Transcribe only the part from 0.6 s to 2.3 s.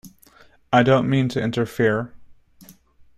I don't mean to interfere.